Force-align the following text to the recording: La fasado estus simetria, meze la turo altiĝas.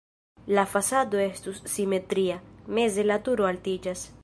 La 0.57 0.63
fasado 0.71 1.19
estus 1.25 1.61
simetria, 1.75 2.39
meze 2.79 3.07
la 3.13 3.21
turo 3.29 3.51
altiĝas. 3.53 4.07